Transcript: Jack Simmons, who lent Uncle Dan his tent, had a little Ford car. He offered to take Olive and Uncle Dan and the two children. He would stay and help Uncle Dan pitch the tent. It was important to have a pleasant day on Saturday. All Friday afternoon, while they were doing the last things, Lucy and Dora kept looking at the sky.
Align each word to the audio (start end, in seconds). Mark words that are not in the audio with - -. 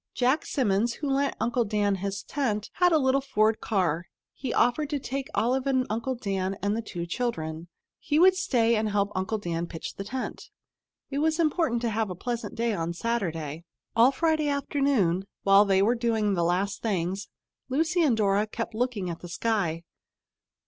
Jack 0.15 0.47
Simmons, 0.47 0.93
who 0.95 1.07
lent 1.11 1.35
Uncle 1.39 1.63
Dan 1.63 1.97
his 1.97 2.23
tent, 2.23 2.71
had 2.73 2.91
a 2.91 2.97
little 2.97 3.21
Ford 3.21 3.59
car. 3.61 4.07
He 4.33 4.51
offered 4.51 4.89
to 4.89 4.97
take 4.99 5.29
Olive 5.35 5.67
and 5.67 5.85
Uncle 5.91 6.15
Dan 6.15 6.57
and 6.63 6.75
the 6.75 6.81
two 6.81 7.05
children. 7.05 7.67
He 7.99 8.17
would 8.17 8.35
stay 8.35 8.75
and 8.75 8.89
help 8.89 9.11
Uncle 9.13 9.37
Dan 9.37 9.67
pitch 9.67 9.97
the 9.97 10.03
tent. 10.03 10.49
It 11.11 11.19
was 11.19 11.37
important 11.39 11.83
to 11.83 11.91
have 11.91 12.09
a 12.09 12.15
pleasant 12.15 12.55
day 12.55 12.73
on 12.73 12.93
Saturday. 12.93 13.63
All 13.95 14.11
Friday 14.11 14.49
afternoon, 14.49 15.27
while 15.43 15.65
they 15.65 15.83
were 15.83 15.93
doing 15.93 16.33
the 16.33 16.43
last 16.43 16.81
things, 16.81 17.29
Lucy 17.69 18.01
and 18.01 18.17
Dora 18.17 18.47
kept 18.47 18.73
looking 18.73 19.07
at 19.07 19.19
the 19.19 19.29
sky. 19.29 19.83